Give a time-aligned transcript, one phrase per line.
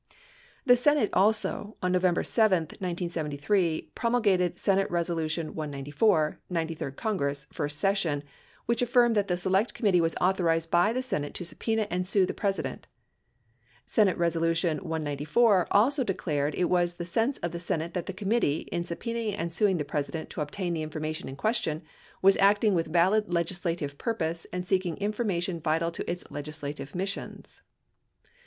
[0.65, 7.77] The Senate also, on November 7, 1973, promulgated Senate Resolu tion 194, 93d Congress, first
[7.77, 8.23] session,
[8.65, 12.25] which affirmed that the Select Committee was authorized by the Senate to subpena and sue
[12.25, 12.87] the President.
[13.85, 14.15] 10 S.
[14.17, 14.35] Res.
[14.37, 19.35] 194 also declared it was the sense of the Senate that the committee, in subpenaing
[19.37, 21.83] and suing the President to obtain the information in question,
[22.23, 27.61] was acting with valid legislative purpose and seeking information vital to its legislative missions.